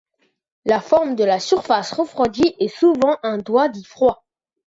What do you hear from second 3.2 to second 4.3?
un doigt dit froid.